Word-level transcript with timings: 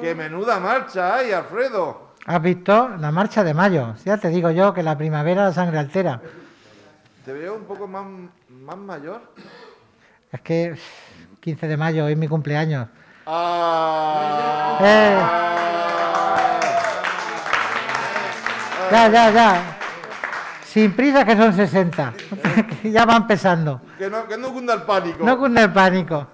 ¡Qué 0.00 0.14
menuda 0.14 0.60
marcha 0.60 1.16
hay, 1.16 1.32
Alfredo! 1.32 2.12
¿Has 2.26 2.42
visto? 2.42 2.88
La 2.98 3.10
marcha 3.10 3.44
de 3.44 3.54
mayo. 3.54 3.94
Ya 4.04 4.18
te 4.18 4.28
digo 4.28 4.50
yo 4.50 4.74
que 4.74 4.82
la 4.82 4.98
primavera 4.98 5.44
la 5.44 5.52
sangre 5.52 5.78
altera. 5.78 6.20
Te 7.24 7.32
veo 7.32 7.54
un 7.54 7.64
poco 7.64 7.86
más, 7.86 8.04
más 8.48 8.76
mayor. 8.76 9.20
Es 10.32 10.40
que 10.40 10.76
15 11.40 11.68
de 11.68 11.76
mayo 11.76 12.08
es 12.08 12.16
mi 12.16 12.28
cumpleaños. 12.28 12.88
¡Ah! 13.26 14.78
Eh. 14.82 15.18
Ya, 18.90 19.08
ya, 19.08 19.30
ya. 19.30 19.78
Sin 20.64 20.92
prisa 20.92 21.24
que 21.24 21.36
son 21.36 21.52
60. 21.52 22.12
ya 22.84 23.04
va 23.04 23.16
empezando. 23.16 23.80
Que 23.98 24.10
no, 24.10 24.26
que 24.28 24.36
no 24.36 24.52
cunda 24.52 24.74
el 24.74 24.82
pánico. 24.82 25.24
No 25.24 25.38
cunde 25.38 25.62
el 25.62 25.72
pánico. 25.72 26.26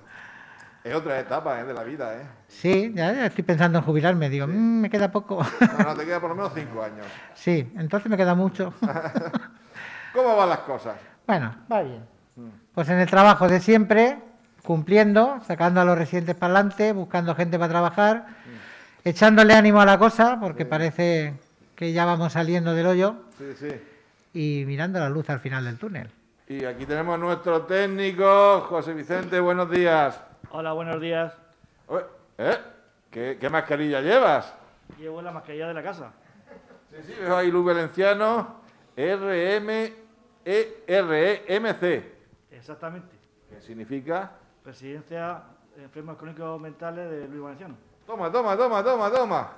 Es 0.84 0.94
otra 0.94 1.20
etapa 1.20 1.60
¿eh? 1.60 1.64
de 1.64 1.72
la 1.74 1.84
vida, 1.84 2.12
¿eh? 2.14 2.26
Sí, 2.48 2.92
ya, 2.94 3.26
estoy 3.26 3.44
pensando 3.44 3.78
en 3.78 3.84
jubilarme. 3.84 4.28
Digo, 4.28 4.46
"Mm, 4.48 4.80
me 4.80 4.90
queda 4.90 5.10
poco. 5.12 5.40
No, 5.78 5.84
no, 5.84 5.94
te 5.96 6.04
queda 6.04 6.20
por 6.20 6.30
lo 6.30 6.36
menos 6.36 6.52
cinco 6.54 6.82
años. 6.82 7.06
sí, 7.34 7.72
entonces 7.76 8.10
me 8.10 8.16
queda 8.16 8.34
mucho. 8.34 8.74
¿Cómo 10.12 10.36
van 10.36 10.48
las 10.48 10.58
cosas? 10.60 10.96
bueno, 11.26 11.54
va 11.70 11.82
bien. 11.82 12.04
Pues 12.74 12.88
en 12.88 12.98
el 12.98 13.08
trabajo 13.08 13.46
de 13.48 13.60
siempre, 13.60 14.18
cumpliendo, 14.64 15.38
sacando 15.46 15.80
a 15.80 15.84
los 15.84 15.96
residentes 15.96 16.34
para 16.34 16.54
adelante, 16.54 16.92
buscando 16.92 17.34
gente 17.34 17.58
para 17.58 17.68
trabajar, 17.70 18.26
echándole 19.04 19.54
ánimo 19.54 19.80
a 19.80 19.86
la 19.86 19.98
cosa, 19.98 20.38
porque 20.40 20.64
parece 20.66 21.34
que 21.76 21.92
ya 21.92 22.04
vamos 22.04 22.32
saliendo 22.32 22.74
del 22.74 22.86
hoyo, 22.86 23.16
Sí, 23.38 23.52
sí. 23.58 23.68
y 24.34 24.64
mirando 24.66 24.98
la 24.98 25.08
luz 25.08 25.28
al 25.30 25.40
final 25.40 25.64
del 25.64 25.78
túnel. 25.78 26.10
Y 26.48 26.64
aquí 26.64 26.86
tenemos 26.86 27.14
a 27.14 27.18
nuestro 27.18 27.62
técnico, 27.62 28.62
José 28.68 28.92
Vicente, 28.94 29.38
buenos 29.40 29.70
días. 29.70 30.20
Hola, 30.54 30.72
buenos 30.72 31.00
días. 31.00 31.32
¿Eh? 32.38 32.58
¿Qué, 33.10 33.38
qué 33.40 33.48
mascarilla 33.48 34.00
llevas? 34.00 34.52
Llevo 34.98 35.22
la 35.22 35.30
mascarilla 35.32 35.68
de 35.68 35.74
la 35.74 35.82
casa. 35.82 36.12
Sí, 36.90 36.96
sí, 37.06 37.14
veo 37.20 37.36
ahí 37.36 37.50
Luz 37.50 37.64
Valenciano, 37.64 38.56
RM, 38.96 39.92
E, 40.44 40.84
REMC. 40.86 42.04
Exactamente. 42.50 43.16
¿Qué 43.48 43.60
significa? 43.62 44.32
Residencia 44.64 45.42
de 45.74 45.84
Enfermos 45.84 46.16
Crónicos 46.18 46.60
Mentales 46.60 47.10
de 47.10 47.28
Luis 47.28 47.42
Valenciano. 47.42 47.74
Toma, 48.06 48.30
toma, 48.30 48.54
toma, 48.56 48.84
toma, 48.84 49.10
toma. 49.10 49.52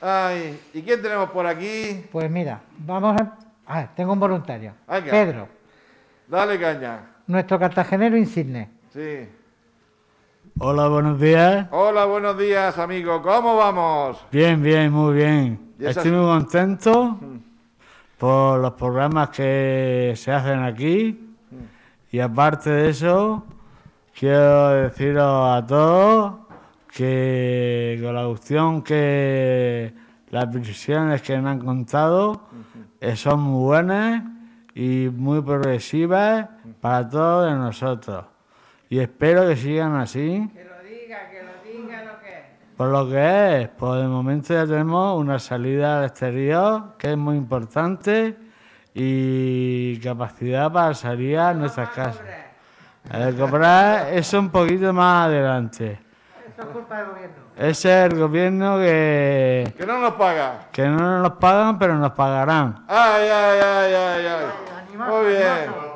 Ay, 0.00 0.60
¿y 0.74 0.82
quién 0.82 1.00
tenemos 1.00 1.30
por 1.30 1.46
aquí? 1.46 2.06
Pues 2.12 2.30
mira, 2.30 2.60
vamos 2.78 3.18
a... 3.18 3.36
Ah, 3.66 3.88
tengo 3.96 4.12
un 4.12 4.20
voluntario. 4.20 4.74
Venga. 4.86 5.10
Pedro, 5.10 5.48
Dale 6.26 6.58
caña. 6.60 7.00
nuestro 7.26 7.58
cartagenero 7.58 8.16
insigne. 8.16 8.68
Sí. 8.92 9.28
Hola, 10.58 10.88
buenos 10.88 11.18
días. 11.20 11.66
Hola, 11.70 12.04
buenos 12.04 12.38
días, 12.38 12.78
amigo. 12.78 13.20
¿Cómo 13.22 13.56
vamos? 13.56 14.24
Bien, 14.30 14.62
bien, 14.62 14.92
muy 14.92 15.14
bien. 15.14 15.74
¿Y 15.78 15.84
esas- 15.84 15.98
Estoy 16.04 16.12
muy 16.12 16.26
contento 16.26 17.18
por 18.18 18.60
los 18.60 18.72
programas 18.74 19.30
que 19.30 20.12
se 20.16 20.32
hacen 20.32 20.62
aquí. 20.62 21.34
Y 22.12 22.20
aparte 22.20 22.70
de 22.70 22.90
eso, 22.90 23.44
quiero 24.18 24.68
deciros 24.70 25.56
a 25.56 25.64
todos 25.66 26.34
que 26.94 27.98
con 28.02 28.14
la 28.14 28.26
cuestión 28.26 28.82
que 28.82 29.94
las 30.30 30.50
visiones 30.52 31.22
que 31.22 31.38
me 31.38 31.50
han 31.50 31.60
contado 31.60 32.42
son 33.16 33.40
muy 33.40 33.64
buenas 33.64 34.22
y 34.74 35.08
muy 35.12 35.40
progresivas 35.40 36.48
para 36.80 37.08
todos 37.08 37.52
nosotros. 37.56 38.26
Y 38.92 39.00
espero 39.00 39.48
que 39.48 39.56
sigan 39.56 39.96
así. 39.96 40.50
Que 40.52 40.64
lo 40.64 40.82
diga, 40.86 41.30
que 41.30 41.42
lo 41.42 41.52
diga 41.64 42.04
lo 42.04 42.20
que 42.20 42.28
es. 42.28 42.44
Por 42.76 42.88
lo 42.88 43.08
que 43.08 43.62
es, 43.62 43.68
pues 43.70 44.02
de 44.02 44.06
momento 44.06 44.52
ya 44.52 44.66
tenemos 44.66 45.18
una 45.18 45.38
salida 45.38 46.00
al 46.00 46.04
exterior, 46.04 46.98
que 46.98 47.12
es 47.12 47.16
muy 47.16 47.38
importante, 47.38 48.36
y 48.92 49.98
capacidad 50.00 50.70
para 50.70 50.92
salir 50.92 51.38
a 51.38 51.54
nuestras 51.54 51.88
casas. 51.88 52.20
El 53.10 53.34
cobrar 53.34 54.12
eso 54.12 54.38
un 54.38 54.50
poquito 54.50 54.92
más 54.92 55.28
adelante. 55.28 55.98
Eso 56.52 56.60
es 56.60 56.66
culpa 56.66 56.98
del 56.98 57.06
gobierno. 57.06 57.36
Ese 57.56 57.88
es 58.04 58.12
el 58.12 58.18
gobierno 58.18 58.76
que, 58.76 59.72
Que 59.74 59.86
no 59.86 60.00
nos 60.00 60.12
paga. 60.16 60.68
que 60.70 60.86
no 60.86 61.22
nos 61.22 61.32
pagan, 61.38 61.78
pero 61.78 61.94
nos 61.94 62.12
pagarán. 62.12 62.84
Ay, 62.88 63.26
ay, 63.26 63.58
ay, 63.58 63.94
ay, 63.94 64.26
ay. 64.26 64.98
Muy 64.98 65.28
bien. 65.28 65.92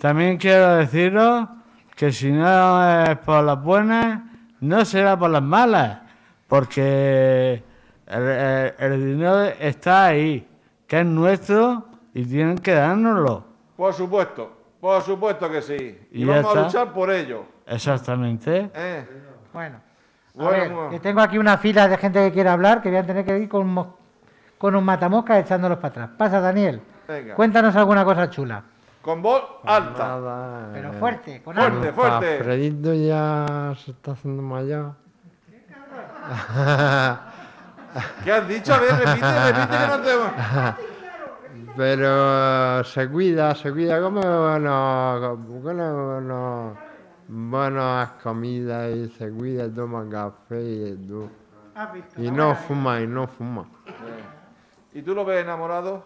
También 0.00 0.38
quiero 0.38 0.76
deciros 0.76 1.48
que 1.94 2.12
si 2.12 2.30
no 2.32 3.02
es 3.04 3.18
por 3.18 3.44
las 3.44 3.62
buenas, 3.62 4.20
no 4.60 4.84
será 4.84 5.18
por 5.18 5.30
las 5.30 5.42
malas, 5.42 6.00
porque 6.48 7.62
el, 8.06 8.22
el- 8.22 8.74
el 8.78 9.06
dinero 9.06 9.42
está 9.44 10.06
ahí, 10.06 10.46
que 10.86 11.00
es 11.00 11.06
nuestro 11.06 11.84
y 12.14 12.24
tienen 12.24 12.58
que 12.58 12.74
dárnoslo. 12.74 13.44
Por 13.76 13.92
supuesto, 13.92 14.50
por 14.80 15.02
supuesto 15.02 15.50
que 15.50 15.60
sí. 15.62 15.98
Y, 16.12 16.24
vamos 16.24 16.56
a 16.56 16.62
luchar 16.62 16.92
por 16.92 17.10
ello. 17.10 17.44
Exactamente. 17.66 18.70
¿eh? 18.74 19.06
Bueno, 19.52 19.76
a 19.76 20.42
Bueno, 20.42 20.50
ver, 20.50 20.72
bueno. 20.72 20.90
que 20.90 21.00
tengo 21.00 21.20
aquí 21.20 21.38
una 21.38 21.58
fila 21.58 21.88
de 21.88 21.96
gente 21.98 22.20
que 22.26 22.32
quiere 22.32 22.48
hablar, 22.48 22.80
que 22.82 22.88
voy 22.88 22.98
a 22.98 23.06
tener 23.06 23.24
que 23.24 23.38
ir 23.38 23.48
con, 23.48 23.94
con 24.58 24.74
un 24.74 24.84
matamoscas 24.84 25.44
echándolos 25.44 25.78
para 25.78 25.88
atrás. 25.88 26.10
Pasa, 26.16 26.40
Daniel. 26.40 26.80
Venga. 27.10 27.34
Cuéntanos 27.34 27.74
alguna 27.74 28.04
cosa 28.04 28.30
chula. 28.30 28.62
Con 29.02 29.20
voz 29.22 29.42
alta. 29.66 30.06
Nada, 30.06 30.68
Pero 30.72 30.90
eh, 30.90 30.92
fuerte, 30.98 31.42
con 31.42 31.54
Fuerte, 31.56 31.76
ánimo. 31.78 31.92
fuerte. 31.92 32.36
Alfredito 32.38 32.94
ya 32.94 33.74
se 33.82 33.90
está 33.92 34.12
haciendo 34.12 34.42
mayor. 34.42 34.92
¿Qué 38.24 38.32
has 38.32 38.46
dicho? 38.46 38.72
A 38.74 38.78
ver, 38.78 38.94
repite, 38.94 39.52
repite 39.52 39.78
que 39.78 39.86
no 39.86 40.00
te... 40.00 40.10
Pero 41.76 42.84
se 42.84 43.08
cuida, 43.08 43.54
se 43.54 43.72
cuida, 43.72 44.00
come 44.00 44.20
bueno, 44.20 45.38
come 45.62 45.90
bueno, 45.92 46.76
buenas 47.28 48.10
comidas 48.22 48.90
y 48.94 49.08
se 49.08 49.30
cuida, 49.30 49.68
toma 49.72 50.04
café 50.10 50.60
y, 50.62 50.96
tú- 51.06 51.30
y 52.18 52.30
no 52.30 52.54
fuma, 52.54 53.00
y 53.00 53.06
no 53.06 53.26
fuma. 53.26 53.64
¿Y 54.92 55.02
tú 55.02 55.14
lo 55.14 55.24
ves 55.24 55.42
enamorado? 55.42 56.04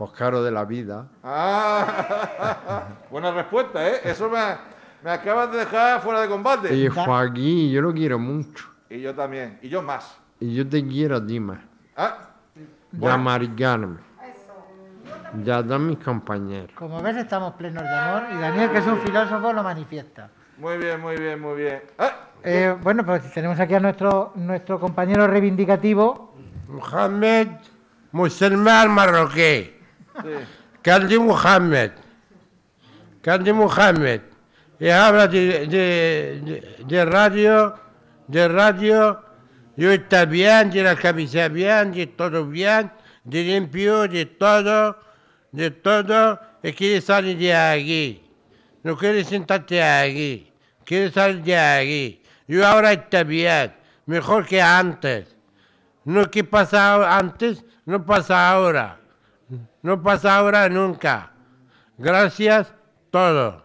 Pues 0.00 0.12
caro 0.12 0.42
de 0.42 0.50
la 0.50 0.64
vida. 0.64 1.08
Ah, 1.22 2.84
buena 3.10 3.32
respuesta, 3.32 3.86
¿eh? 3.86 4.00
Eso 4.04 4.30
me, 4.30 4.38
me 5.04 5.10
acabas 5.10 5.52
de 5.52 5.58
dejar 5.58 6.00
fuera 6.00 6.22
de 6.22 6.28
combate. 6.28 6.74
Y 6.74 6.88
Joaquín, 6.88 7.70
yo 7.70 7.82
lo 7.82 7.92
quiero 7.92 8.18
mucho. 8.18 8.64
Y 8.88 9.02
yo 9.02 9.14
también, 9.14 9.58
y 9.60 9.68
yo 9.68 9.82
más. 9.82 10.16
Y 10.40 10.54
yo 10.54 10.66
te 10.66 10.82
quiero 10.86 11.16
a 11.16 11.26
ti 11.26 11.38
más. 11.38 11.58
Ah, 11.98 12.16
Ya 12.92 13.18
Maricarmen. 13.18 13.98
Ya 15.44 15.62
todos 15.62 15.80
mis 15.80 15.98
compañeros. 15.98 16.70
Como 16.76 17.02
ves, 17.02 17.18
estamos 17.18 17.52
plenos 17.52 17.82
de 17.82 17.94
amor 17.94 18.22
y 18.34 18.38
Daniel, 18.38 18.70
que 18.70 18.78
es 18.78 18.86
un 18.86 19.00
filósofo, 19.00 19.52
lo 19.52 19.62
manifiesta. 19.62 20.30
muy 20.56 20.78
bien, 20.78 20.98
muy 20.98 21.16
bien, 21.18 21.38
muy 21.42 21.56
bien. 21.60 21.82
Ah, 21.98 22.12
Eh, 22.42 22.74
bueno, 22.82 23.04
pues 23.04 23.30
tenemos 23.34 23.60
aquí 23.60 23.74
a 23.74 23.80
nuestro, 23.80 24.32
nuestro 24.36 24.80
compañero 24.80 25.26
reivindicativo. 25.26 26.34
Mohamed 26.68 27.48
musulmán 28.12 28.90
marroquí. 28.92 29.76
Candy 30.82 31.18
Mohamed. 31.18 31.90
Candy 33.22 33.52
Mohamed. 33.52 34.20
Y 34.78 34.88
habla 34.88 35.28
de, 35.28 35.66
de, 35.66 36.76
de- 36.86 37.04
radio, 37.04 37.74
de 38.26 38.48
radio. 38.48 39.20
Yo 39.76 39.90
está 39.92 40.24
bien, 40.24 40.70
de 40.70 40.82
la 40.82 40.96
cabeza 40.96 41.48
bien, 41.48 41.92
de 41.92 42.06
todo 42.06 42.46
bien, 42.46 42.90
de 43.24 43.44
limpio, 43.44 44.08
de 44.08 44.26
todo, 44.26 44.98
de 45.52 45.70
todo. 45.70 46.40
Y 46.62 46.72
quiere 46.72 47.00
salir 47.00 47.36
de 47.38 47.54
aquí. 47.54 48.22
No 48.82 48.96
quiere 48.96 49.24
sentarte 49.24 49.82
aquí. 49.82 50.50
Quiere 50.84 51.10
salir 51.10 51.42
de 51.42 51.58
aquí. 51.58 52.22
Yo 52.48 52.66
ahora 52.66 52.92
está 52.92 53.22
bien, 53.22 53.72
mejor 54.06 54.46
que 54.46 54.60
antes. 54.60 55.36
No 56.04 56.30
que 56.30 56.42
pasa 56.42 57.18
antes, 57.18 57.62
no 57.84 58.04
pasa 58.04 58.50
ahora. 58.50 58.99
No 59.82 60.02
pasa 60.02 60.36
ahora 60.36 60.68
nunca. 60.68 61.30
Gracias, 61.98 62.72
todo. 63.10 63.64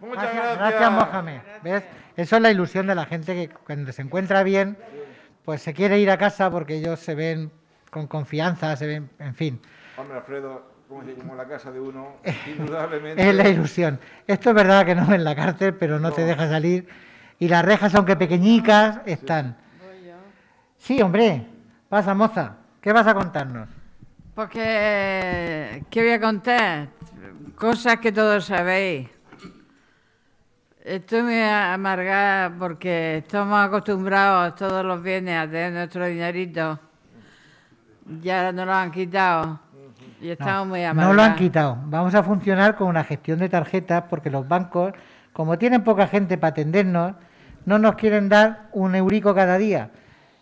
Muchas 0.00 0.22
Gracias, 0.34 0.58
gracias. 0.58 0.92
Mohamed. 0.92 1.40
¿Ves? 1.62 1.84
Eso 2.16 2.36
es 2.36 2.42
la 2.42 2.50
ilusión 2.50 2.86
de 2.86 2.94
la 2.94 3.04
gente 3.06 3.34
que 3.34 3.48
cuando 3.54 3.92
se 3.92 4.02
encuentra 4.02 4.42
bien, 4.42 4.76
pues 5.44 5.62
se 5.62 5.74
quiere 5.74 5.98
ir 6.00 6.10
a 6.10 6.18
casa 6.18 6.50
porque 6.50 6.76
ellos 6.76 6.98
se 7.00 7.14
ven 7.14 7.50
con 7.90 8.06
confianza, 8.06 8.74
se 8.76 8.86
ven, 8.86 9.10
en 9.18 9.34
fin. 9.34 9.60
Hombre, 9.96 10.16
Alfredo, 10.18 10.62
como, 10.88 11.02
si- 11.04 11.12
como 11.14 11.34
la 11.34 11.46
casa 11.46 11.70
de 11.70 11.80
uno, 11.80 12.16
indudablemente. 12.46 13.28
Es 13.28 13.34
la 13.34 13.48
ilusión. 13.48 13.98
Esto 14.26 14.50
es 14.50 14.54
verdad 14.56 14.84
que 14.86 14.94
no 14.94 15.12
en 15.12 15.24
la 15.24 15.34
cárcel, 15.36 15.74
pero 15.74 15.98
no 15.98 16.12
te 16.12 16.24
deja 16.24 16.48
salir. 16.48 16.88
Y 17.38 17.48
las 17.48 17.64
rejas, 17.64 17.94
aunque 17.94 18.16
pequeñicas, 18.16 19.00
están. 19.06 19.56
Sí, 20.78 21.00
hombre. 21.02 21.46
Pasa, 21.88 22.14
moza. 22.14 22.56
¿Qué 22.80 22.92
vas 22.92 23.06
a 23.06 23.14
contarnos? 23.14 23.68
Porque, 24.40 25.84
¿qué 25.90 26.02
voy 26.02 26.12
a 26.12 26.18
contar? 26.18 26.88
Cosas 27.56 27.98
que 27.98 28.10
todos 28.10 28.46
sabéis. 28.46 29.06
Estoy 30.82 31.20
muy 31.24 31.42
amargada 31.42 32.50
porque 32.58 33.18
estamos 33.18 33.62
acostumbrados 33.62 34.54
todos 34.54 34.82
los 34.82 35.02
viernes 35.02 35.38
a 35.38 35.44
tener 35.44 35.74
nuestro 35.74 36.06
dinerito. 36.06 36.78
Y 38.22 38.30
ahora 38.30 38.52
nos 38.52 38.64
lo 38.64 38.72
han 38.72 38.90
quitado. 38.90 39.60
Y 40.22 40.30
estamos 40.30 40.68
muy 40.68 40.84
amargados. 40.84 41.16
No 41.16 41.22
lo 41.22 41.22
han 41.22 41.36
quitado. 41.36 41.76
Vamos 41.84 42.14
a 42.14 42.22
funcionar 42.22 42.76
con 42.76 42.88
una 42.88 43.04
gestión 43.04 43.40
de 43.40 43.50
tarjetas 43.50 44.04
porque 44.08 44.30
los 44.30 44.48
bancos, 44.48 44.94
como 45.34 45.58
tienen 45.58 45.84
poca 45.84 46.06
gente 46.06 46.38
para 46.38 46.52
atendernos, 46.52 47.12
no 47.66 47.78
nos 47.78 47.94
quieren 47.94 48.30
dar 48.30 48.70
un 48.72 48.94
eurico 48.94 49.34
cada 49.34 49.58
día. 49.58 49.90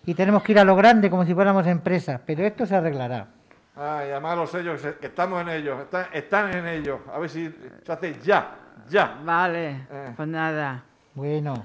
Y 0.07 0.15
tenemos 0.15 0.45
que 0.45 0.53
ir 0.53 0.61
a 0.61 0.65
lo 0.65 0.77
grande 0.77 1.11
como 1.11 1.25
si 1.25 1.35
fuéramos 1.35 1.67
empresas. 1.67 2.21
Pero 2.25 2.45
esto 2.45 2.65
se 2.65 2.77
arreglará. 2.77 3.38
Ay, 3.81 4.11
además 4.11 4.37
los 4.37 4.51
sellos, 4.51 4.81
que 5.01 5.07
estamos 5.07 5.41
en 5.43 5.49
ellos, 5.51 5.81
están, 5.81 6.07
están 6.13 6.53
en 6.53 6.67
ellos. 6.67 6.99
A 7.15 7.19
ver 7.19 7.31
si 7.31 7.55
se 7.85 7.93
hace 7.93 8.17
ya, 8.25 8.57
ya. 8.89 9.19
Vale, 9.25 9.87
Eh. 9.91 10.13
pues 10.17 10.29
nada. 10.29 10.83
Bueno, 11.15 11.65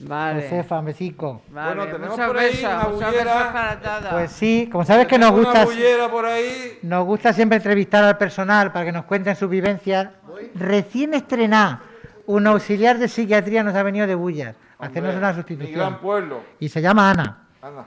Vale. 0.00 0.42
Josefa, 0.42 0.80
besico. 0.82 1.42
vale. 1.48 1.74
Bueno, 1.74 1.92
tenemos 1.92 2.16
por 2.20 2.38
ahí 2.38 2.50
besos, 2.50 2.64
una 2.72 2.84
bullera. 2.86 3.52
para. 3.52 4.10
Pues 4.10 4.30
sí, 4.32 4.68
como 4.70 4.84
sabes 4.84 5.08
que 5.08 5.18
nos 5.18 5.32
gusta, 5.32 5.50
Una 5.50 5.64
bullera 5.64 6.08
por 6.08 6.24
ahí. 6.26 6.78
nos 6.82 7.04
gusta 7.04 7.32
siempre 7.32 7.56
entrevistar 7.56 8.04
al 8.04 8.16
personal 8.16 8.70
para 8.72 8.84
que 8.84 8.92
nos 8.92 9.04
cuenten 9.06 9.34
sus 9.34 9.50
vivencias. 9.50 10.10
Recién 10.54 11.14
estrenada, 11.14 11.82
un 12.26 12.46
auxiliar 12.46 12.98
de 12.98 13.08
psiquiatría 13.08 13.64
nos 13.64 13.74
ha 13.74 13.82
venido 13.82 14.06
de 14.06 14.14
Bullas 14.14 14.54
a 14.78 14.86
hacernos 14.86 15.10
una 15.16 15.16
Mi 15.16 15.20
gran 15.20 15.34
sustitución. 15.34 15.98
pueblo. 15.98 16.40
Y 16.60 16.68
se 16.68 16.80
llama 16.80 17.10
Ana. 17.10 17.48
Anda. 17.60 17.84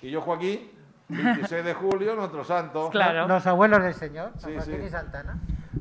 Y 0.00 0.10
yo, 0.10 0.20
Joaquín, 0.20 0.70
26 1.12 1.64
de 1.64 1.74
julio, 1.74 2.14
nuestro 2.14 2.42
santo. 2.44 2.88
Claro. 2.90 3.28
Los 3.28 3.46
abuelos 3.46 3.82
del 3.82 3.94
Señor, 3.94 4.32
San 4.38 4.50
Sí, 4.50 4.56
Joaquín 4.56 4.76
sí. 4.80 4.86
y 4.86 4.88
Santana. 4.88 5.38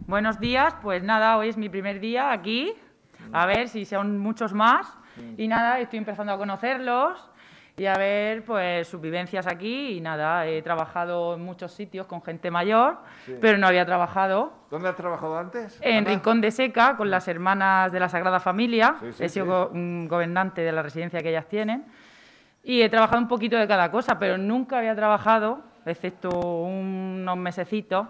Buenos 0.07 0.39
días, 0.39 0.75
pues 0.81 1.03
nada, 1.03 1.37
hoy 1.37 1.49
es 1.49 1.57
mi 1.57 1.69
primer 1.69 1.99
día 1.99 2.31
aquí, 2.31 2.73
a 3.31 3.45
ver 3.45 3.69
si 3.69 3.85
son 3.85 4.17
muchos 4.19 4.53
más. 4.53 4.97
Y 5.37 5.47
nada, 5.47 5.79
estoy 5.79 5.99
empezando 5.99 6.31
a 6.33 6.37
conocerlos 6.37 7.29
y 7.77 7.85
a 7.85 7.93
ver 7.95 8.43
pues 8.43 8.87
sus 8.87 8.99
vivencias 8.99 9.45
aquí. 9.47 9.97
Y 9.97 10.01
nada, 10.01 10.47
he 10.47 10.61
trabajado 10.61 11.35
en 11.35 11.43
muchos 11.43 11.71
sitios 11.73 12.07
con 12.07 12.21
gente 12.23 12.49
mayor, 12.51 12.97
pero 13.39 13.57
no 13.57 13.67
había 13.67 13.85
trabajado. 13.85 14.53
¿Dónde 14.69 14.89
has 14.89 14.95
trabajado 14.95 15.37
antes? 15.37 15.77
En 15.81 15.99
Ana? 15.99 16.09
Rincón 16.09 16.41
de 16.41 16.51
Seca, 16.51 16.95
con 16.97 17.09
las 17.11 17.27
hermanas 17.27 17.91
de 17.91 17.99
la 17.99 18.09
Sagrada 18.09 18.39
Familia. 18.39 18.95
Sí, 19.01 19.13
sí, 19.13 19.23
he 19.25 19.29
sido 19.29 19.45
sí. 19.45 19.49
go- 19.51 19.69
un 19.73 20.07
gobernante 20.07 20.61
de 20.61 20.71
la 20.71 20.81
residencia 20.81 21.21
que 21.21 21.29
ellas 21.29 21.47
tienen. 21.47 21.85
Y 22.63 22.81
he 22.81 22.89
trabajado 22.89 23.21
un 23.21 23.27
poquito 23.27 23.57
de 23.57 23.67
cada 23.67 23.89
cosa, 23.91 24.19
pero 24.19 24.37
nunca 24.37 24.77
había 24.77 24.95
trabajado, 24.95 25.61
excepto 25.85 26.29
unos 26.29 27.37
mesecitos, 27.37 28.07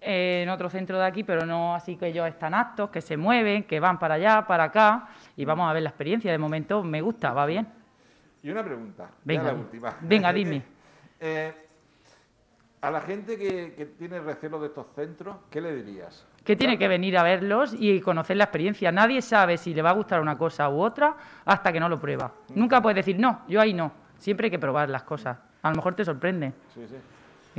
en 0.00 0.48
otro 0.50 0.68
centro 0.68 0.98
de 0.98 1.06
aquí, 1.06 1.24
pero 1.24 1.46
no 1.46 1.74
así 1.74 1.96
que 1.96 2.08
ellos 2.08 2.28
están 2.28 2.52
actos, 2.54 2.90
que 2.90 3.00
se 3.00 3.16
mueven, 3.16 3.64
que 3.64 3.80
van 3.80 3.98
para 3.98 4.14
allá, 4.14 4.44
para 4.46 4.64
acá. 4.64 5.08
Y 5.36 5.44
vamos 5.44 5.68
a 5.68 5.72
ver 5.72 5.82
la 5.82 5.88
experiencia. 5.88 6.30
De 6.30 6.36
momento 6.38 6.82
me 6.84 7.00
gusta, 7.00 7.32
va 7.32 7.46
bien. 7.46 7.66
Y 8.42 8.50
una 8.50 8.62
pregunta. 8.62 9.04
ya 9.08 9.14
Venga, 9.24 9.44
la 9.44 9.52
di- 9.54 9.58
última. 9.60 9.94
venga, 10.02 10.32
dime. 10.32 10.62
Eh, 11.26 11.63
a 12.84 12.90
la 12.90 13.00
gente 13.00 13.38
que, 13.38 13.74
que 13.74 13.86
tiene 13.86 14.20
recelo 14.20 14.60
de 14.60 14.66
estos 14.66 14.86
centros, 14.94 15.36
¿qué 15.50 15.60
le 15.60 15.74
dirías? 15.74 16.26
que 16.44 16.56
tiene 16.56 16.78
que 16.78 16.88
venir 16.88 17.16
a 17.16 17.22
verlos 17.22 17.74
y 17.76 18.00
conocer 18.00 18.36
la 18.36 18.44
experiencia. 18.44 18.92
Nadie 18.92 19.22
sabe 19.22 19.56
si 19.56 19.72
le 19.72 19.80
va 19.80 19.90
a 19.90 19.94
gustar 19.94 20.20
una 20.20 20.36
cosa 20.36 20.68
u 20.68 20.82
otra 20.82 21.16
hasta 21.44 21.72
que 21.72 21.80
no 21.80 21.88
lo 21.88 21.98
prueba. 21.98 22.32
Nunca 22.54 22.82
puedes 22.82 22.96
decir, 22.96 23.18
no, 23.18 23.40
yo 23.48 23.60
ahí 23.60 23.72
no. 23.72 23.90
Siempre 24.18 24.46
hay 24.46 24.50
que 24.50 24.58
probar 24.58 24.90
las 24.90 25.04
cosas. 25.04 25.38
A 25.62 25.70
lo 25.70 25.76
mejor 25.76 25.94
te 25.94 26.04
sorprende. 26.04 26.52
Sí, 26.74 26.86
sí. 26.86 26.96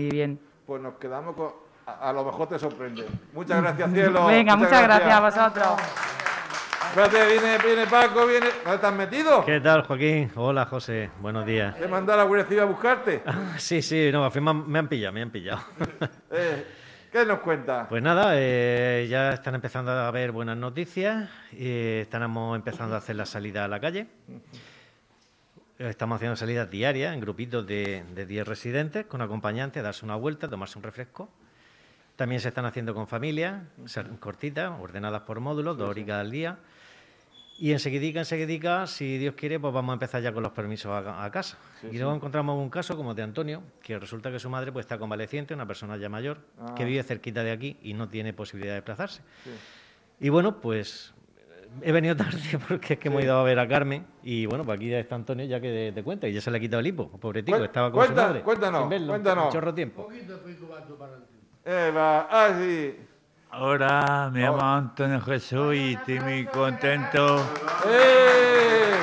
Y 0.01 0.09
bien. 0.09 0.39
Pues 0.67 0.81
nos 0.81 0.95
quedamos 0.95 1.35
con... 1.35 1.51
A, 1.87 2.09
a 2.09 2.13
lo 2.13 2.23
mejor 2.25 2.47
te 2.47 2.59
sorprende. 2.59 3.07
Muchas 3.33 3.61
gracias, 3.61 3.91
cielo. 3.91 4.27
Venga, 4.27 4.55
muchas 4.55 4.83
gracias 4.83 5.13
a 5.13 5.19
vosotros. 5.19 6.24
Espérate, 6.95 7.27
viene, 7.27 7.57
viene 7.57 7.87
Paco, 7.87 8.25
viene... 8.25 8.47
¿Dónde 8.63 8.75
estás 8.75 8.93
metido? 8.93 9.43
¿Qué 9.43 9.59
tal, 9.59 9.81
Joaquín? 9.81 10.31
Hola, 10.33 10.65
José. 10.65 11.09
Buenos 11.19 11.45
días. 11.45 11.75
He 11.81 11.89
mandado 11.89 12.21
a 12.21 12.23
la 12.23 12.29
Guardia 12.29 12.61
a 12.61 12.65
buscarte. 12.65 13.21
Sí, 13.57 13.81
sí, 13.81 14.09
no, 14.13 14.23
al 14.23 14.31
fin 14.31 14.45
me 14.45 14.79
han, 14.79 14.87
pillado, 14.87 15.11
me 15.11 15.21
han 15.21 15.29
pillado. 15.29 15.59
Eh, 16.31 16.65
¿Qué 17.11 17.25
nos 17.25 17.39
cuenta? 17.39 17.87
Pues 17.89 18.01
nada, 18.01 18.35
eh, 18.35 19.07
ya 19.09 19.33
están 19.33 19.55
empezando 19.55 19.91
a 19.91 20.07
haber 20.07 20.31
buenas 20.31 20.55
noticias 20.55 21.29
y 21.51 21.99
estamos 21.99 22.55
empezando 22.55 22.95
a 22.95 22.99
hacer 22.99 23.17
la 23.17 23.25
salida 23.25 23.65
a 23.65 23.67
la 23.67 23.81
calle. 23.81 24.07
Estamos 25.77 26.15
haciendo 26.15 26.37
salidas 26.37 26.69
diarias 26.71 27.13
en 27.13 27.19
grupitos 27.19 27.67
de, 27.67 28.05
de 28.15 28.25
10 28.25 28.47
residentes 28.47 29.05
con 29.05 29.21
acompañantes, 29.21 29.83
darse 29.83 30.05
una 30.05 30.15
vuelta, 30.15 30.47
tomarse 30.47 30.77
un 30.77 30.83
refresco. 30.85 31.29
También 32.15 32.39
se 32.39 32.47
están 32.47 32.63
haciendo 32.63 32.93
con 32.93 33.05
familias, 33.05 33.63
cortitas, 34.21 34.71
ordenadas 34.79 35.23
por 35.23 35.41
módulos, 35.41 35.77
dos 35.77 35.89
horitas 35.89 36.21
al 36.21 36.31
día. 36.31 36.57
Y 37.57 37.71
enseguidica, 37.71 38.19
enseguidica, 38.19 38.85
si 38.85 39.17
Dios 39.17 39.33
quiere, 39.35 39.59
pues 39.61 39.73
vamos 39.73 39.91
a 39.91 39.93
empezar 39.93 40.21
ya 40.21 40.33
con 40.33 40.43
los 40.43 40.51
permisos 40.51 40.91
a, 40.91 41.23
a 41.23 41.31
casa. 41.31 41.57
y 41.89 41.97
luego 41.99 42.13
encontramos 42.13 42.57
un 42.61 42.69
caso 42.69 42.97
como 42.97 43.11
el 43.11 43.15
de 43.15 43.23
Antonio, 43.23 43.63
que 43.81 43.97
resulta 43.97 44.29
que 44.29 44.39
su 44.39 44.49
madre 44.49 44.73
pues 44.73 44.83
está 44.85 44.97
convaleciente, 44.97 45.53
una 45.53 45.65
persona 45.65 45.95
ya 45.95 46.09
mayor, 46.09 46.39
que 46.75 46.83
vive 46.83 47.01
cerquita 47.03 47.43
de 47.43 47.51
aquí 47.51 47.77
y 47.81 47.93
no 47.93 48.09
tiene 48.09 48.33
posibilidad 48.33 48.73
de 48.73 48.81
desplazarse. 48.81 49.21
Y 50.19 50.27
bueno, 50.27 50.59
pues 50.59 51.13
he 51.81 51.93
venido 51.93 52.13
tarde 52.17 52.39
porque 52.67 52.95
es 52.95 52.99
que 52.99 53.07
hemos 53.07 53.23
ido 53.23 53.37
a 53.37 53.43
ver 53.43 53.57
a 53.59 53.67
Carmen 53.69 54.05
y 54.21 54.45
bueno, 54.47 54.65
pues 54.65 54.75
aquí 54.77 54.89
ya 54.89 54.99
está 54.99 55.15
Antonio 55.15 55.45
ya 55.45 55.61
que 55.61 55.93
te 55.95 56.03
cuenta 56.03 56.27
y 56.27 56.33
ya 56.33 56.41
se 56.41 56.51
le 56.51 56.57
ha 56.57 56.59
quitado 56.59 56.81
el 56.81 56.87
hipo, 56.87 57.09
pobretico, 57.09 57.57
Cuen- 57.57 57.65
estaba 57.65 57.89
con 57.89 57.99
cuenta- 58.01 58.21
su 58.21 58.27
madre. 58.27 58.41
cuéntanos, 58.41 58.81
sin 58.81 58.89
verlo, 58.89 59.07
cuéntanos. 59.07 59.45
un 59.45 59.51
chorro 59.53 59.73
tiempo. 59.73 60.03
Eh, 61.63 61.91
va, 61.95 62.27
ah, 62.29 62.53
sí. 62.59 62.95
Hola, 63.57 64.29
me 64.33 64.41
llamo 64.41 64.61
Antonio 64.61 65.21
Jesús 65.21 65.75
y 65.75 65.93
estoy 65.93 66.19
muy 66.19 66.45
contento 66.45 67.37
¡Eh! 67.89 68.95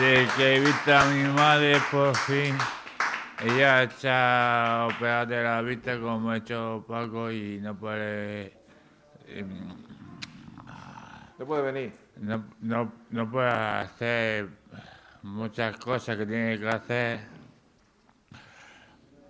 de 0.00 0.28
que 0.34 0.56
he 0.56 0.60
visto 0.60 0.96
a 0.96 1.04
mi 1.04 1.24
madre 1.24 1.76
por 1.90 2.16
fin. 2.16 2.56
Ella 3.44 3.82
está 3.82 4.88
operada 4.90 5.26
de 5.26 5.42
la 5.42 5.60
vista 5.60 5.98
como 6.00 6.30
ha 6.30 6.38
hecho 6.38 6.84
Paco 6.88 7.30
y 7.30 7.58
no 7.60 7.74
puede, 7.76 8.54
em, 9.28 9.68
No 11.38 11.44
puede 11.44 11.62
venir. 11.72 11.92
no, 12.16 12.44
no, 12.60 12.92
no 13.10 13.30
puede 13.30 13.50
hacer 13.50 14.48
muchas 15.22 15.76
cosas 15.76 16.16
que 16.16 16.24
tiene 16.24 16.58
que 16.58 16.68
hacer. 16.68 17.20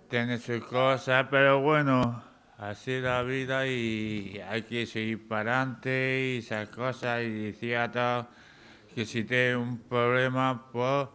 Tiene 0.09 0.37
sus 0.37 0.63
cosas, 0.63 1.27
pero 1.29 1.59
bueno, 1.59 2.30
así 2.61 3.01
la 3.01 3.23
vida 3.23 3.65
y 3.65 4.39
hay 4.47 4.61
que 4.61 4.85
seguir 4.85 5.27
para 5.27 5.61
adelante 5.61 6.35
y 6.35 6.37
esas 6.37 6.69
cosas. 6.69 7.23
Y 7.23 7.45
decía 7.45 7.85
a 7.85 7.91
todos 7.91 8.27
que 8.93 9.05
si 9.05 9.23
tiene 9.23 9.55
un 9.55 9.79
problema, 9.79 10.69
pues 10.71 11.07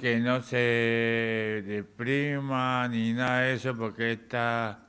que 0.00 0.18
no 0.18 0.42
se 0.42 1.62
deprima 1.66 2.88
ni 2.88 3.12
nada 3.12 3.40
de 3.42 3.54
eso, 3.54 3.76
porque 3.76 4.12
está 4.12 4.80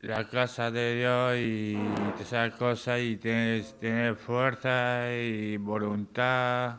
la 0.00 0.26
casa 0.28 0.70
de 0.70 0.96
Dios 0.96 1.36
y 1.36 1.78
esas 2.22 2.54
cosas 2.54 3.00
y 3.00 3.16
tienes 3.16 3.78
tener 3.78 4.16
fuerza 4.16 5.12
y 5.12 5.58
voluntad. 5.58 6.76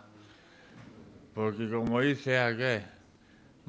Porque 1.35 1.69
como 1.69 2.01
dice 2.01 2.39
aquel, 2.39 2.83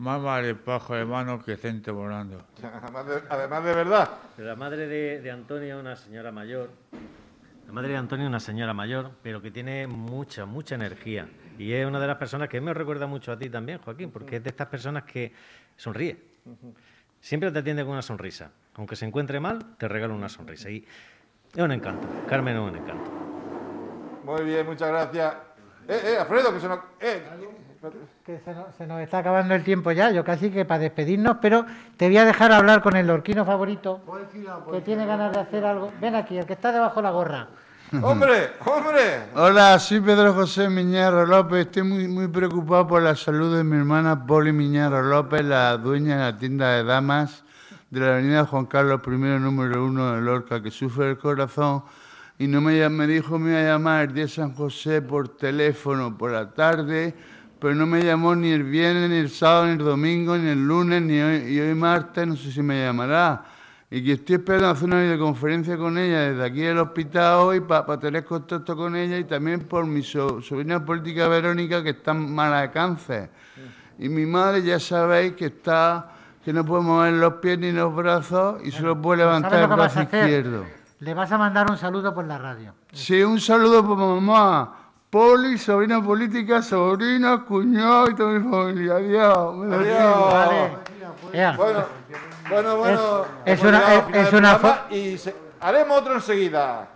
más 0.00 0.22
vale 0.22 0.54
pajo 0.54 0.94
de 0.94 1.04
mano 1.04 1.42
que 1.44 1.56
cento 1.58 1.94
volando. 1.94 2.42
Además 2.62 3.06
de, 3.06 3.22
además 3.28 3.64
de 3.64 3.74
verdad. 3.74 4.10
Pero 4.34 4.48
la 4.48 4.56
madre 4.56 4.86
de, 4.86 5.20
de 5.20 5.30
Antonio 5.30 5.76
es 5.76 5.80
una 5.80 5.94
señora 5.94 6.32
mayor. 6.32 6.70
La 7.66 7.72
madre 7.72 7.90
de 7.90 7.96
Antonio 7.98 8.24
es 8.24 8.30
una 8.30 8.40
señora 8.40 8.72
mayor, 8.72 9.10
pero 9.22 9.42
que 9.42 9.50
tiene 9.50 9.86
mucha, 9.86 10.46
mucha 10.46 10.74
energía. 10.74 11.28
Y 11.58 11.72
es 11.74 11.86
una 11.86 12.00
de 12.00 12.06
las 12.06 12.16
personas 12.16 12.48
que 12.48 12.60
me 12.62 12.72
recuerda 12.72 13.06
mucho 13.06 13.30
a 13.30 13.38
ti 13.38 13.50
también, 13.50 13.78
Joaquín, 13.78 14.10
porque 14.10 14.36
es 14.36 14.42
de 14.42 14.48
estas 14.48 14.68
personas 14.68 15.04
que 15.04 15.34
sonríe. 15.76 16.18
Siempre 17.20 17.50
te 17.52 17.58
atiende 17.58 17.82
con 17.82 17.92
una 17.92 18.02
sonrisa. 18.02 18.50
Aunque 18.76 18.96
se 18.96 19.04
encuentre 19.04 19.38
mal, 19.38 19.76
te 19.76 19.86
regala 19.86 20.14
una 20.14 20.30
sonrisa. 20.30 20.70
Y 20.70 20.82
es 21.54 21.62
un 21.62 21.72
encanto. 21.72 22.08
Carmen 22.26 22.56
es 22.56 22.62
un 22.62 22.76
encanto. 22.76 23.10
Muy 24.24 24.44
bien, 24.44 24.64
muchas 24.64 24.88
gracias. 24.88 25.34
Eh, 25.86 26.00
eh, 26.04 26.16
Alfredo, 26.18 26.54
que 26.54 26.60
se 26.60 26.68
nos... 26.68 26.78
Eh. 27.00 27.22
Que 28.26 28.38
se 28.44 28.54
nos, 28.54 28.74
se 28.76 28.86
nos 28.86 29.00
está 29.00 29.18
acabando 29.18 29.54
el 29.54 29.64
tiempo 29.64 29.90
ya, 29.90 30.10
yo 30.10 30.22
casi 30.22 30.50
que 30.50 30.66
para 30.66 30.80
despedirnos, 30.80 31.38
pero 31.40 31.64
te 31.96 32.08
voy 32.08 32.18
a 32.18 32.26
dejar 32.26 32.52
hablar 32.52 32.82
con 32.82 32.94
el 32.94 33.06
lorquino 33.06 33.46
favorito, 33.46 34.02
que 34.70 34.82
tiene 34.82 35.06
ganas 35.06 35.32
de 35.32 35.40
hacer 35.40 35.64
algo. 35.64 35.90
Ven 35.98 36.14
aquí, 36.14 36.36
el 36.36 36.44
que 36.44 36.52
está 36.52 36.72
debajo 36.72 36.96
de 36.96 37.02
la 37.02 37.10
gorra. 37.10 37.48
¡Hombre! 38.02 38.50
¡Hombre! 38.66 39.30
Hola, 39.34 39.78
soy 39.78 40.00
Pedro 40.00 40.34
José 40.34 40.68
Miñarro 40.68 41.24
López. 41.24 41.66
Estoy 41.66 41.84
muy, 41.84 42.06
muy 42.06 42.28
preocupado 42.28 42.86
por 42.86 43.02
la 43.02 43.16
salud 43.16 43.56
de 43.56 43.64
mi 43.64 43.78
hermana 43.78 44.26
Poli 44.26 44.52
Miñarro 44.52 45.02
López, 45.02 45.42
la 45.42 45.78
dueña 45.78 46.16
de 46.18 46.32
la 46.32 46.38
tienda 46.38 46.70
de 46.72 46.84
damas 46.84 47.44
de 47.88 48.00
la 48.00 48.12
avenida 48.12 48.44
Juan 48.44 48.66
Carlos 48.66 49.00
I, 49.06 49.10
número 49.10 49.86
uno 49.86 50.14
de 50.14 50.20
Lorca, 50.20 50.62
que 50.62 50.70
sufre 50.70 51.10
el 51.10 51.18
corazón 51.18 51.82
y 52.38 52.46
no 52.46 52.60
me, 52.60 52.88
me 52.88 53.06
dijo 53.06 53.38
me 53.38 53.50
iba 53.50 53.60
a 53.60 53.64
llamar 53.64 54.08
el 54.08 54.14
día 54.14 54.24
de 54.24 54.30
San 54.30 54.54
José 54.54 55.02
por 55.02 55.28
teléfono 55.36 56.16
por 56.16 56.30
la 56.30 56.50
tarde, 56.50 57.14
pero 57.60 57.74
no 57.74 57.86
me 57.86 58.02
llamó 58.02 58.34
ni 58.34 58.50
el 58.50 58.64
viernes, 58.64 59.10
ni 59.10 59.16
el 59.16 59.30
sábado, 59.30 59.66
ni 59.66 59.72
el 59.72 59.78
domingo, 59.78 60.36
ni 60.36 60.48
el 60.48 60.66
lunes, 60.66 61.02
ni 61.02 61.20
hoy, 61.20 61.36
y 61.52 61.60
hoy 61.60 61.74
martes, 61.74 62.26
no 62.26 62.36
sé 62.36 62.50
si 62.50 62.62
me 62.62 62.82
llamará. 62.84 63.44
Y 63.90 64.04
que 64.04 64.12
estoy 64.12 64.36
esperando 64.36 64.68
hacer 64.70 64.84
una 64.86 65.00
videoconferencia 65.00 65.76
con 65.76 65.98
ella 65.98 66.30
desde 66.30 66.44
aquí 66.44 66.60
del 66.60 66.78
hospital 66.78 67.34
hoy 67.40 67.60
para 67.60 67.98
tener 67.98 68.24
contacto 68.24 68.76
con 68.76 68.94
ella 68.94 69.18
y 69.18 69.24
también 69.24 69.60
por 69.64 69.84
mi 69.84 70.02
so- 70.02 70.40
sobrina 70.40 70.84
política 70.84 71.26
Verónica 71.26 71.82
que 71.82 71.90
está 71.90 72.14
mala 72.14 72.60
de 72.62 72.70
cáncer. 72.70 73.30
Y 73.98 74.08
mi 74.08 74.26
madre 74.26 74.62
ya 74.62 74.78
sabéis 74.78 75.32
que 75.32 75.46
está, 75.46 76.08
que 76.44 76.52
no 76.52 76.64
puede 76.64 76.82
mover 76.84 77.12
los 77.14 77.34
pies 77.34 77.58
ni 77.58 77.72
los 77.72 77.94
brazos 77.94 78.60
y 78.64 78.70
solo 78.70 79.00
puede 79.02 79.18
levantar 79.24 79.50
¿Sabes 79.50 79.68
el 79.70 79.76
brazo 79.76 80.02
izquierdo. 80.02 80.64
Le 81.00 81.12
vas 81.14 81.32
a 81.32 81.38
mandar 81.38 81.68
un 81.70 81.76
saludo 81.76 82.14
por 82.14 82.24
la 82.26 82.38
radio. 82.38 82.72
Sí, 82.92 83.22
un 83.22 83.40
saludo 83.40 83.84
por 83.84 83.96
mamá. 83.98 84.76
Poli, 85.10 85.58
sobrina 85.58 86.00
política, 86.00 86.62
sobrina, 86.62 87.44
cuñado 87.44 88.10
y 88.10 88.14
toda 88.14 88.30
mi 88.38 88.48
familia. 88.48 88.94
Adiós. 88.94 89.54
me 89.56 89.74
Adiós. 89.76 90.32
Vale. 90.32 90.70
Bueno, 91.56 91.84
bueno, 92.48 92.76
bueno. 92.76 93.24
Es- 93.44 93.62
una- 93.62 93.94
es- 94.12 94.32
una 94.32 94.58
Y 94.90 95.18
se- 95.18 95.34
haremos 95.60 95.98
otro 95.98 96.14
enseguida. 96.14 96.86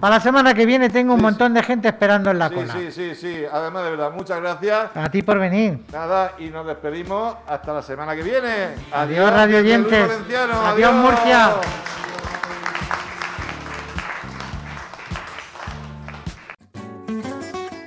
Para 0.00 0.16
la 0.16 0.20
semana 0.20 0.52
que 0.52 0.66
viene 0.66 0.90
tengo 0.90 1.14
un 1.14 1.22
montón 1.22 1.54
de 1.54 1.62
gente 1.62 1.86
esperando 1.88 2.30
en 2.32 2.38
la 2.40 2.48
Sí, 2.48 2.54
cola. 2.56 2.72
sí, 2.74 2.90
sí, 2.90 3.14
sí. 3.14 3.44
Además, 3.50 3.84
de 3.84 3.90
verdad, 3.90 4.10
muchas 4.10 4.40
gracias. 4.40 4.90
A 4.94 5.08
ti 5.08 5.22
por 5.22 5.38
venir. 5.38 5.78
Nada, 5.92 6.32
y 6.38 6.48
nos 6.50 6.66
despedimos 6.66 7.36
hasta 7.46 7.72
la 7.72 7.82
semana 7.82 8.16
que 8.16 8.22
viene. 8.22 8.74
Adiós, 8.92 9.30
radio 9.32 9.62
desde 9.62 9.78
Luis 9.78 9.92
oyentes. 9.92 10.20
Adiós, 10.66 10.92
Murcia. 10.94 11.50